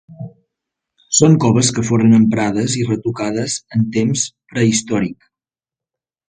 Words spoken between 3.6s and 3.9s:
en